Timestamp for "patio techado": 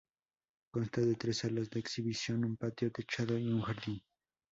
2.57-3.37